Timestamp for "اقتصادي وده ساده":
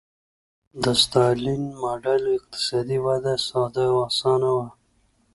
2.37-3.83